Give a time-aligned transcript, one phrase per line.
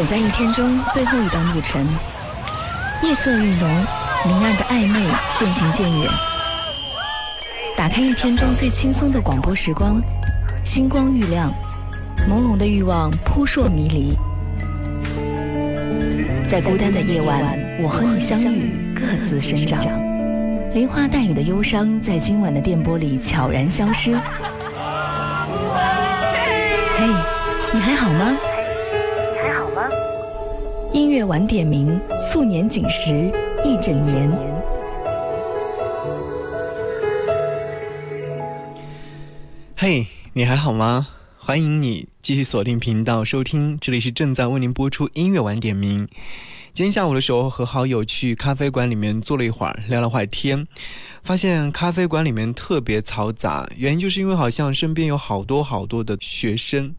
[0.00, 1.86] 走在一天中最后一段路程，
[3.02, 3.68] 夜色愈浓，
[4.24, 5.06] 明暗的暧昧
[5.38, 6.10] 渐行渐远。
[7.76, 10.00] 打开一天中最轻松的广播时光，
[10.64, 11.52] 星光愈亮，
[12.26, 14.16] 朦胧的欲望扑朔迷离。
[16.50, 17.42] 在孤单的夜晚，
[17.82, 19.82] 我和你相遇，各自生长。
[20.72, 24.16] 梨花带雨的忧伤，在今晚的电波里悄然消失。
[26.96, 27.06] 嘿，
[27.74, 28.34] 你还好吗？
[30.92, 33.32] 音乐晚点名，素年锦时
[33.64, 34.28] 一整年。
[39.76, 41.06] 嘿，你还好吗？
[41.38, 46.08] 欢迎你继续锁定频道收听，这里是正在为您播出音乐晚点名。
[46.72, 50.66] 今天下午的时候，和好友去咖啡馆里面坐了一会儿，聊了会儿天，
[51.22, 56.92] 发现咖啡馆里面特别嘈杂，原因就是因为好像身边有好多好多的学生。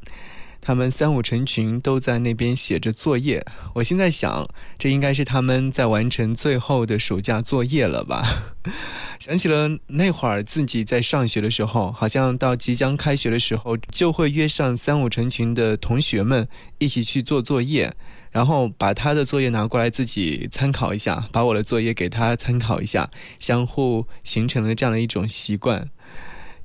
[0.62, 8.54] 他们三五成群都在那边写着作业，我现在想，这应该是他们在完成最后的暑假作业了吧？
[9.20, 17.94] 想起了那会儿自己在上学的时候，好像到即将开学的时候，就会约上三五成群的同学们一起去做作业，
[18.32, 23.10] 然后把他的作业拿过来自己参考一下，把我的作业给他参考一下，
[23.40, 25.90] 相互形成了这样的一种习惯。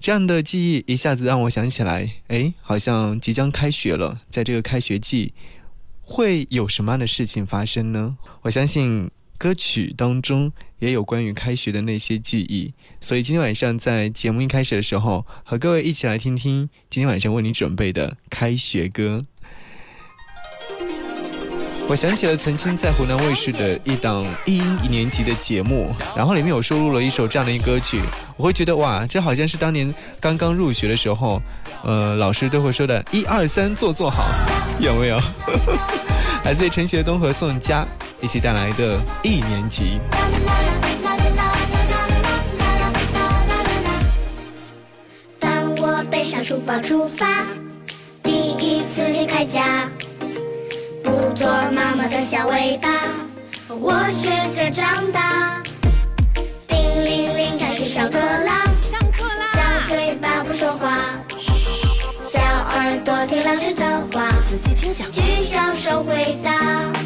[0.06, 5.32] 这样的记忆一下子让我想起来，哎，好像即将开学了，在这个开学季，
[6.00, 8.16] 会有什么样的事情发生呢？
[8.42, 19.26] 我相信歌曲当中也有关于开学的那些记忆，所以今天晚上在节目一开始的时候，和各位一起来听听今天晚上为你准备的开学歌。
[21.88, 28.02] 我想起了曾经在湖南卫视的一档一一年级的节目，然后里面有收录了一首这样的一歌曲，
[28.36, 31.40] 我会觉得哇，这好像是当年刚刚入学的时候，
[31.84, 34.24] 呃，老师都会说的“一二三，坐坐好”，
[34.80, 35.20] 有没有？
[36.44, 37.86] 来自陈学冬和宋佳
[38.20, 40.00] 一起带来的一年级。
[45.38, 47.44] 当我背上书包出发，
[48.24, 49.88] 第一次离开家。
[51.26, 52.88] 不做妈妈的小尾巴，
[53.68, 55.60] 我学着长大。
[56.68, 58.64] 叮铃铃，开始上课啦！
[58.80, 59.44] 上课啦！
[59.52, 60.96] 小嘴巴不说话，
[62.22, 65.10] 小耳朵听老师的话，仔细听讲。
[65.10, 67.05] 举小手回答。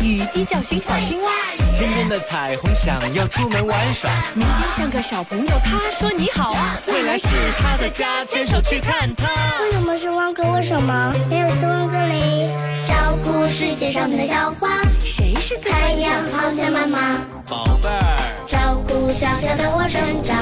[0.00, 1.30] 雨滴叫醒小青蛙，
[1.78, 4.10] 天边的彩虹想要出门玩耍。
[4.34, 7.28] 明天像个小朋友，他说你好啊，未来是
[7.58, 9.28] 他的家，牵手去看他。
[9.62, 10.50] 为什么是汪哥？
[10.50, 12.50] 为什么没有希望这里？
[12.88, 16.12] 照顾世界上的小花，谁是太阳？
[16.32, 17.18] 好像妈妈，
[17.48, 20.36] 宝贝儿，照顾小小的我成长，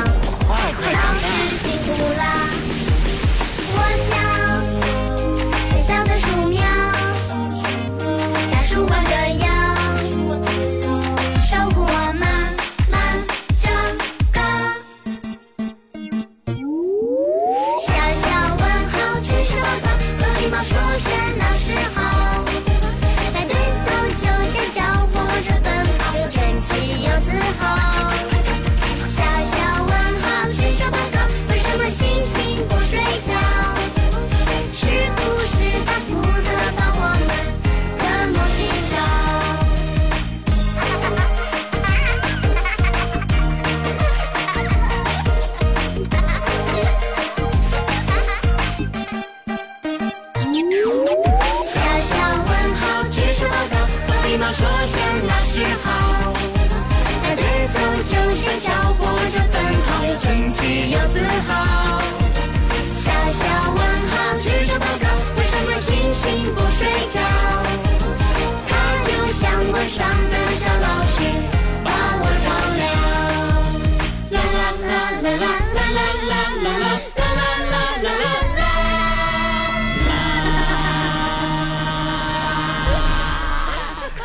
[0.49, 1.13] 快快长大。
[1.13, 1.27] 老师
[1.59, 2.40] 辛苦啦，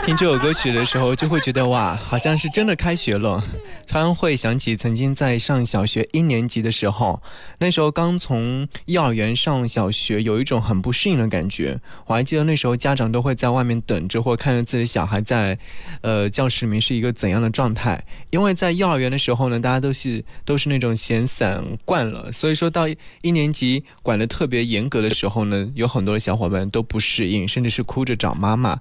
[0.05, 3.43] 听这首歌曲的时候，就会觉得哇，好像是真的开学了。
[3.87, 7.19] 突然会想起曾经在上小学一年级的时候，
[7.57, 11.79] 那时候刚从幼儿园上小学，有一种很不适应的感觉。
[12.05, 15.57] 我还记得那时候家长都会在外面等着，或看着自己的小孩在，
[16.01, 18.03] 呃，教室里面是一个怎样的状态。
[18.29, 22.87] 因为在幼儿园的时候呢，大家都是都是那种闲散惯了，所以说到
[23.23, 28.79] 一年级管得特别严格的时候呢，有很多的小伙伴都不适应，甚至是哭着找妈妈。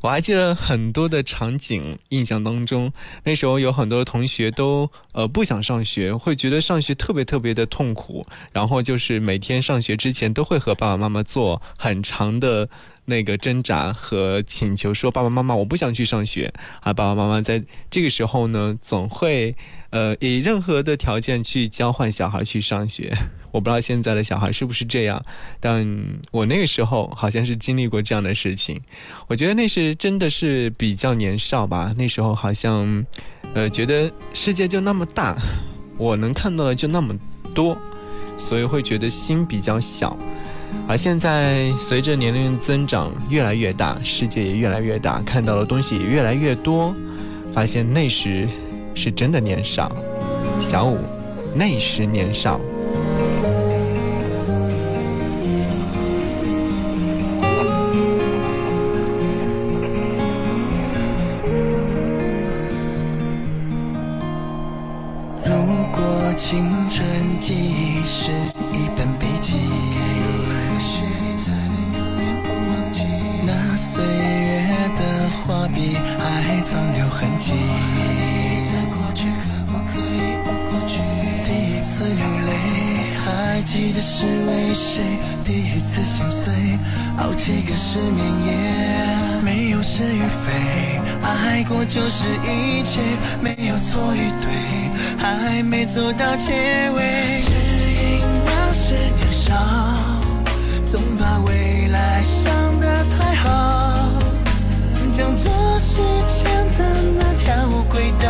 [0.00, 2.92] 我还记得很多的场景，印象当中，
[3.24, 12.68] 那时候有很多同学都呃不想上学，会觉得上学特别特别的痛苦，然后就是每天上学之前都会和爸爸妈妈做很长的。
[13.08, 19.56] 那个挣扎和请求说：“爸爸妈妈，我不想去上学。”啊，爸爸妈妈在这个时候呢，总会
[19.88, 23.16] 呃以任何的条件去交换小孩去上学。
[23.50, 25.24] 我不知道现在的小孩是不是这样，
[25.58, 28.78] 但我那个时候好像是经历过这样的事情。
[29.26, 33.06] 我觉得那是真的是比较年少吧，那时候好像
[33.54, 35.34] 呃觉得世界就那么大，
[35.96, 37.16] 我能看到的就那么
[37.54, 37.76] 多，
[38.36, 40.14] 所以会觉得心比较小。
[40.86, 46.94] 而现在，随着年龄增长越来越大，世界也越来越大，看到的东西也越来越多，
[47.52, 48.48] 发现那时
[48.94, 49.92] 是真的年少。
[50.60, 50.98] 小五，
[51.54, 52.58] 那时年少。
[65.44, 65.52] 如
[65.92, 67.06] 果青春
[67.38, 68.32] 记忆是
[68.72, 70.17] 一本笔记。
[75.94, 77.52] 还残留痕迹。
[77.52, 80.98] 的过去可不可以不过去
[81.44, 82.50] 第一次流泪，
[83.24, 85.02] 还记得是为谁？
[85.44, 86.52] 第一次心碎，
[87.16, 88.48] 好几个失眠夜。
[89.42, 93.00] 没有是与非，爱过就是一切，
[93.40, 94.46] 没有错与对，
[95.16, 96.52] 还没走到结
[96.90, 97.40] 尾。
[97.42, 97.50] 只
[98.02, 99.54] 因那时年少，
[100.84, 103.87] 总把未来想得太好，
[105.18, 105.50] 想做
[105.80, 105.96] 时
[106.28, 106.46] 间
[106.78, 107.52] 的那条
[107.90, 108.28] 轨道，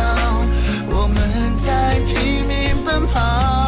[0.89, 3.58] 我们在拼命奔跑。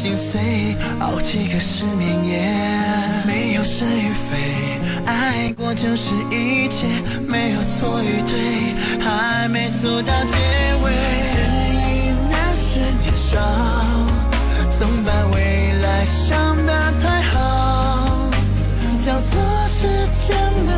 [0.00, 2.40] 心碎，熬几个失眠夜。
[3.26, 6.86] 没有是与非，爱过就是一切，
[7.28, 10.34] 没有错与对，还没走到结
[10.82, 10.90] 尾。
[11.30, 11.36] 只
[11.76, 13.36] 因那时年少，
[14.78, 16.72] 总把未来想得
[17.02, 18.30] 太好，
[19.04, 19.28] 交错
[19.68, 19.86] 时
[20.26, 20.34] 间
[20.66, 20.72] 的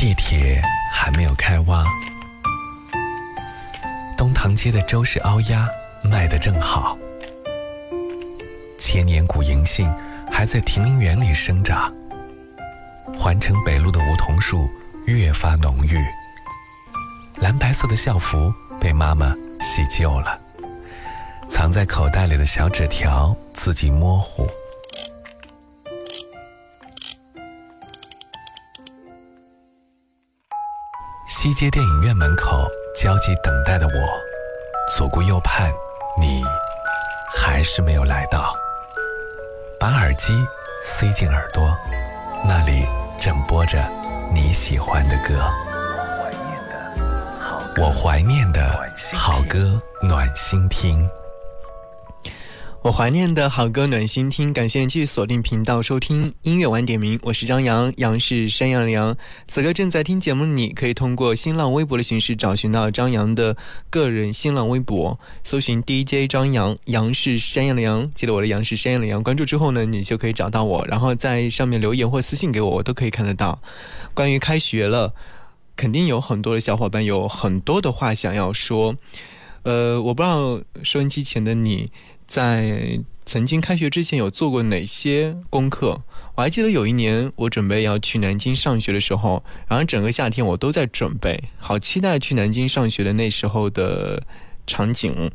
[0.00, 1.84] 地铁还没有开挖，
[4.16, 5.68] 东塘街的周氏凹鸭
[6.02, 6.96] 卖得正好。
[8.78, 9.94] 千年古银杏
[10.32, 11.92] 还在亭林园里生长，
[13.14, 14.66] 环城北路的梧桐树
[15.04, 16.02] 越发浓郁。
[17.38, 20.40] 蓝白色的校服被妈妈洗旧了，
[21.46, 24.48] 藏在口袋里的小纸条自己模糊。
[31.50, 32.64] 西街电影院门口
[32.94, 34.22] 焦急等待的我，
[34.96, 35.68] 左顾右盼，
[36.16, 36.44] 你
[37.34, 38.54] 还是没有来到。
[39.76, 40.46] 把耳机
[40.84, 41.76] 塞进耳朵，
[42.46, 42.86] 那里
[43.18, 43.82] 正播着
[44.32, 45.42] 你喜欢的歌。
[47.78, 51.10] 我怀念的好歌暖心听。
[52.82, 59.14] 我怀念的好歌暖心听，感谢继续锁定频道收听音乐晚点名，我是张扬，杨是山羊羊。
[59.46, 63.54] 此刻正在听节目的你，可以通过新浪微博的形式找寻到张扬的
[63.90, 73.60] 个人新浪微博，搜寻 DJ 张扬，杨是山羊的羊，记得我的杨是山羊的羊，关注之后呢，你就可以找到我，然后在上面留言或私信给我，我都可以看得到。
[74.14, 75.12] 关于开学了，
[75.76, 78.96] 肯定有很多的小伙伴有很多的话想要说，
[79.64, 81.92] 呃，我不知道收音机前的你。
[82.30, 86.00] 在曾经开学之前有做过哪些功课？
[86.36, 94.22] 我还记得有一年我准备要去南京上学的时候，然后整个夏天我都在准备，好期待去南京上学的那时候的
[94.64, 95.28] 场景，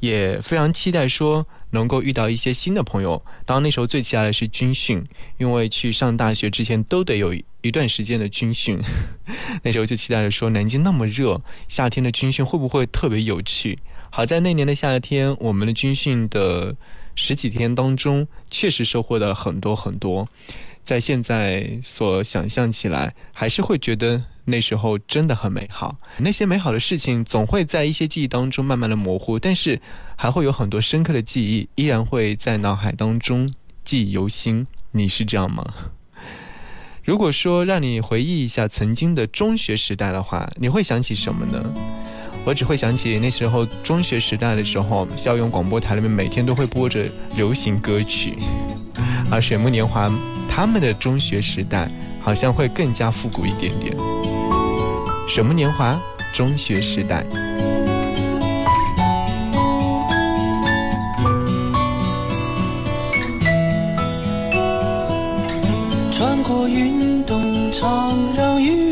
[0.00, 3.24] 也非常期待说能够遇到一些新的朋友。
[3.46, 5.02] 当然那时候最期待的是军训，
[5.38, 8.78] 因为去上大学之前都得有一段时间的军训，
[9.64, 13.78] 那时候就期待着说南京那么热，夏天的军训会不会特别有趣？
[14.14, 16.76] 好在那年的夏天，我们的军训的
[17.14, 20.28] 十几天当中，确实收获了很多很多。
[20.84, 25.96] 在现在所想象起来，还是会觉得那时候真的很美好。
[26.18, 29.80] 那些美好的事情，总会在一些记忆当中慢慢的模糊，但是
[30.14, 33.50] 还会有很多深刻的记忆，依然会在脑海当中
[33.82, 34.66] 记忆犹新。
[34.90, 35.64] 你是这样吗？
[37.02, 41.74] 如果说让你回忆一下曾经的中学时代的话，你会想起什么呢？
[42.44, 47.06] 我只会想起那时候中学时代的时候，校园广播台里面每天都会播着
[47.36, 48.36] 流行歌曲，
[49.30, 50.10] 而水木年华
[50.48, 51.88] 他们的中学时代
[52.20, 53.96] 好像会更加复古一点点。
[55.28, 55.98] 水木年华
[56.34, 57.24] 中学时代，
[66.10, 68.91] 穿过运动场让雨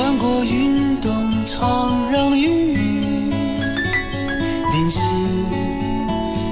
[0.00, 1.12] 穿过运动
[1.44, 2.74] 场，让雨
[4.72, 4.98] 淋湿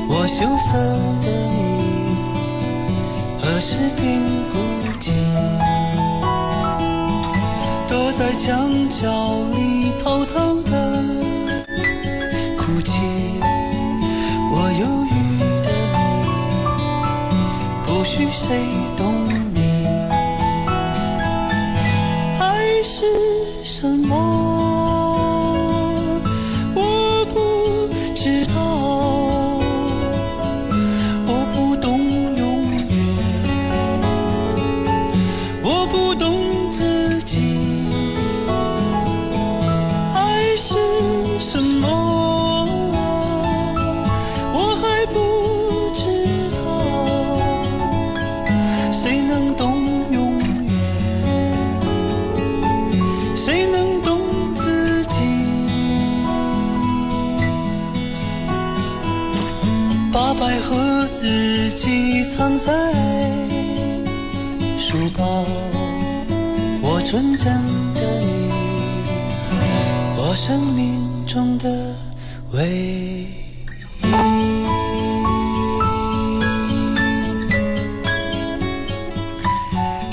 [0.06, 0.76] 我羞涩
[1.24, 1.58] 的你，
[3.40, 4.20] 何时变
[4.52, 4.58] 孤
[5.00, 5.12] 寂？
[7.88, 11.02] 躲在墙角里偷偷的
[12.58, 12.92] 哭泣，
[14.52, 15.16] 我忧郁
[15.62, 15.98] 的你，
[17.86, 18.44] 不许谁
[18.98, 19.86] 懂你，
[22.38, 23.37] 爱是。
[23.80, 24.37] 什么？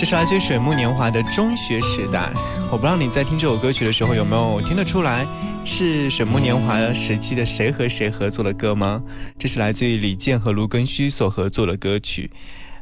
[0.06, 2.32] 是来自水木年华的中学时代。
[2.72, 5.26] 我不知道你在听这首歌曲的时候有没有听得出来，
[5.66, 9.02] 是水木年华时期的谁和谁合作的歌吗？
[9.40, 12.30] 这是来自于李健和卢庚戌所合作的歌曲，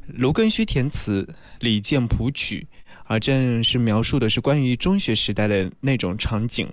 [0.08, 1.26] 卢庚戌填词，
[1.62, 2.68] 李健谱曲，
[3.06, 6.68] 而正是描述的是关于中学时代的那种场景。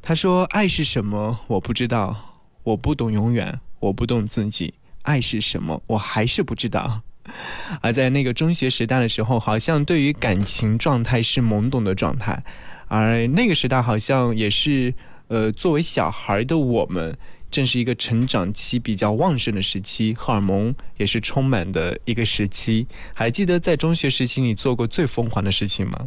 [0.00, 1.40] 他说：“爱是什么？
[1.48, 4.74] 我不知道，我不懂永远，我不懂自己。
[5.02, 5.82] 爱是什么？
[5.88, 7.02] 我还是不知道。”
[7.80, 12.42] 而在那个中学时代的时候，好像对于感情状态是懵懂的状态，
[12.88, 14.94] 而那个时代好像也是，
[15.28, 17.16] 呃，作为小孩的我们，
[17.50, 22.86] 正是一个成长期比较旺盛的时期，荷尔蒙也是充满的一个时期。
[23.14, 26.06] 还记得在中学时期你做过最疯狂的事情吗？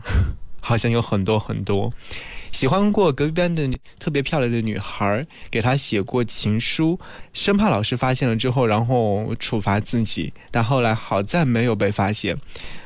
[0.59, 1.93] 好像有很多很多。
[2.51, 3.69] 喜欢过隔壁班的
[3.99, 6.99] 特别漂亮的女孩，给她写过情书，
[7.31, 10.33] 生怕老师发现了之后，然后处罚自己。
[10.49, 12.35] 但后来好在没有被发现。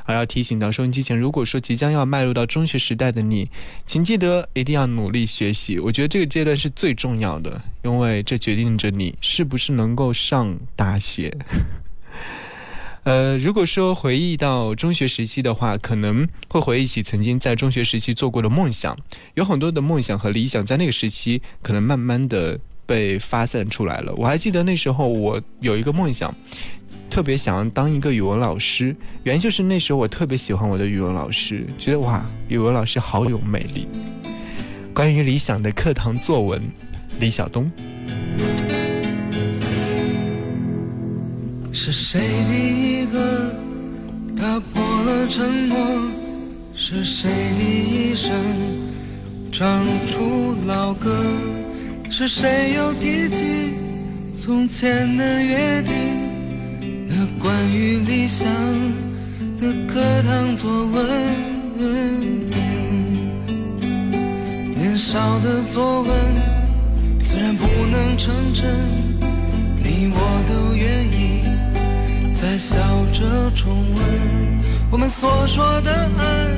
[0.06, 3.50] 而要提醒到收音机前，如果说即将要迈入到中学时代的你，
[3.86, 5.80] 请记得一定要努力学习。
[5.80, 11.34] 我觉得这个阶段是最重要的，因为这决定着你是不是能够上大学。
[13.04, 18.98] 呃，如果说回忆到中学时期的话，可能会回忆起曾经在中学时期做过的梦想，
[19.34, 24.14] 有很多的梦想和理想在那个时期可能慢慢的被发散出来了。
[24.16, 26.34] 我还记得那时候我有一个梦想，
[27.10, 33.86] 特别想要当一个语文老师，原因就是那时候我特别喜欢我的语文老师，觉得哇，语文老师好有魅力。
[34.94, 36.62] 关于理想的课堂作文，
[37.20, 37.70] 李晓东。
[41.76, 43.52] 是谁第一个
[44.38, 45.78] 打破了沉默？
[46.76, 48.32] 是谁第一声
[49.52, 51.12] 唱出老歌？
[52.12, 53.44] 是谁又提起
[54.38, 57.08] 从前的约定？
[57.08, 58.48] 那关于理想
[59.60, 61.08] 的课堂作文，
[64.78, 66.16] 年少的作文
[67.20, 68.64] 虽然不能成真，
[69.84, 71.23] 你我都愿意。
[72.44, 72.78] 在笑
[73.14, 74.04] 着重温
[74.92, 76.50] 我们所说的爱，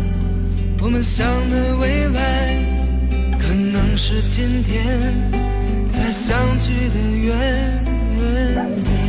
[0.81, 2.55] 我们想的未来，
[3.37, 4.83] 可能是今天
[5.93, 9.04] 才相聚的缘。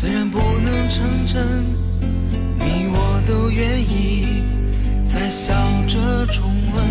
[0.00, 1.62] 虽然不能成真，
[2.58, 4.42] 你我都愿意
[5.06, 5.52] 再笑
[5.86, 6.82] 着重温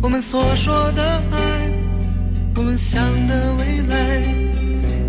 [0.00, 1.68] 我们所说的爱，
[2.54, 4.22] 我们想的未来，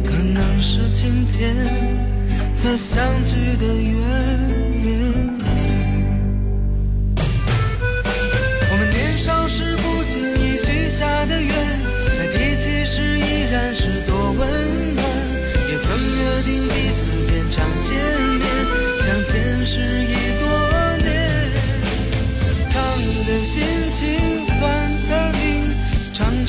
[0.04, 1.56] 可能是今天
[2.58, 5.39] 在相聚的缘。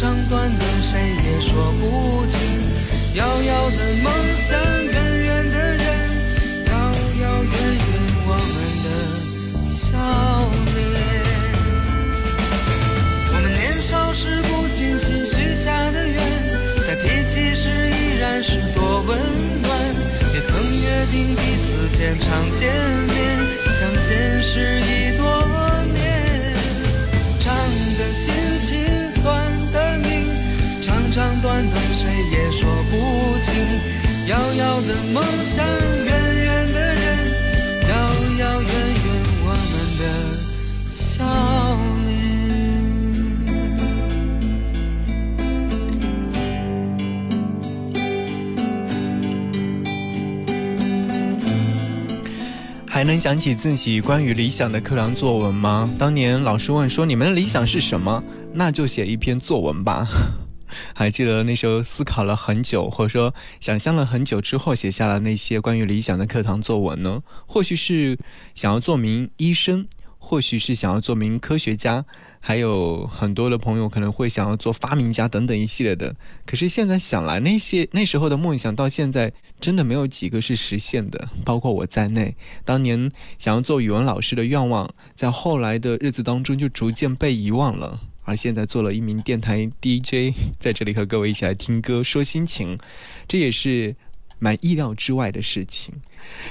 [0.00, 2.40] 长短的谁也说不清。
[3.16, 5.09] 遥遥的梦想，远
[53.30, 55.88] 想起自己关于理想的课堂作文吗？
[55.96, 58.20] 当年老师问说：“你们的理想是什么？”
[58.52, 60.04] 那就写一篇作文吧。
[60.92, 67.22] 还记得那时候思考了很久，或者说想象了很久之后，写下了那些关于理想的课堂作文呢？
[67.46, 68.18] 或许是
[68.56, 69.86] 想要做名医生，
[70.18, 72.04] 或许是想要做名科学家，
[72.40, 76.16] 还有很多的朋友可能会想要做发明家等等一系列的。
[76.46, 82.34] 可是现在想来，那些那时候的梦想，到现在真的没有几个是实现的，包括我在内。
[82.64, 88.00] 当年想要做语文老师的愿望，在后来的日子当中就逐渐被遗忘了。
[88.24, 92.78] 而现在做了一名电台 DJ，在这里和各位一起来听歌说心情，
[93.26, 93.96] 这也是
[94.40, 95.94] 蛮意料之外的事情。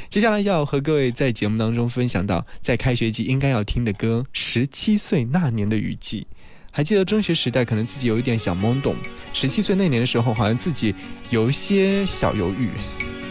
[0.09, 6.25] 接下来要和各位在节目当中分享到，在开学季应该要听的歌《十七岁那年的雨季》。
[6.71, 8.95] 还记得中学时代，可能自己有一点小懵懂。
[9.33, 10.93] 十七岁那年的时候，好像自己
[11.31, 12.69] 有一些小犹豫，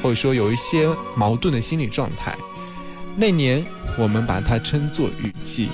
[0.02, 2.36] 或者说有一些矛盾的心理状态。
[3.16, 3.64] 那年
[3.96, 5.68] 我们把它称作雨季。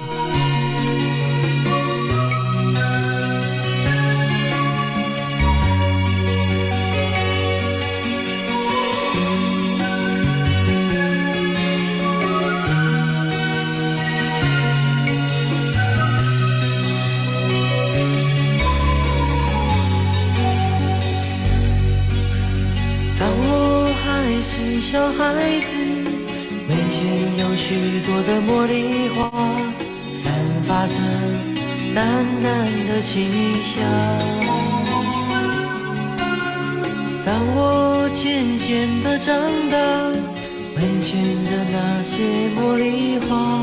[41.15, 43.63] 前的那些茉莉花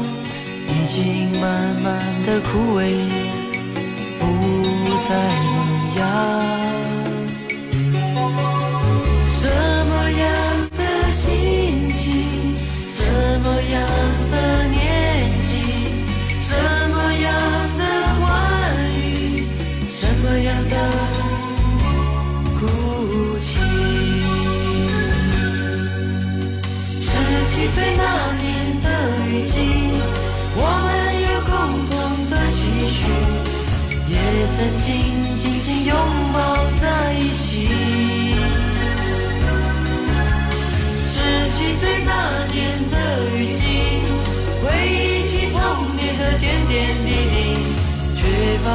[0.70, 2.94] 已经慢慢的枯萎，
[4.18, 4.24] 不
[5.10, 5.12] 再
[5.44, 5.56] 萌
[5.98, 6.51] 芽。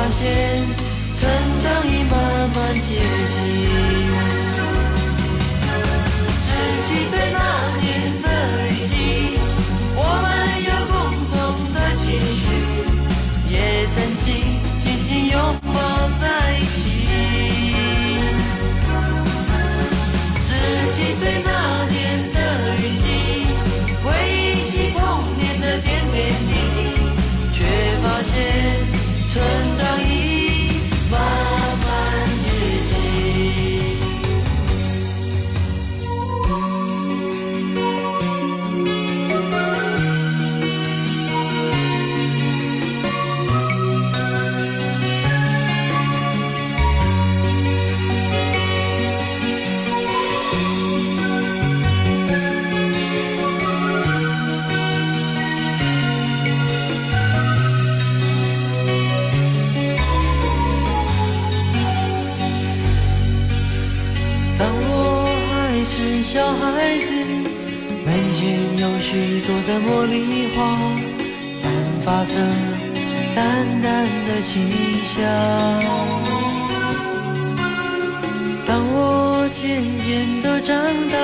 [0.07, 0.63] 发现
[1.17, 1.29] 成
[1.65, 2.15] 长已慢
[2.51, 3.37] 慢接近。
[6.39, 6.47] 十
[6.87, 7.66] 七岁那
[74.57, 75.15] 的清香。
[78.67, 80.77] 当我渐渐的长
[81.11, 81.17] 大，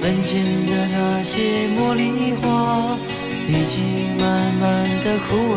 [0.00, 2.96] 门前的那些茉莉花
[3.48, 5.56] 已经慢慢的枯萎，